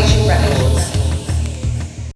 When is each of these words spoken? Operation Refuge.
Operation 0.00 0.26
Refuge. 0.26 0.69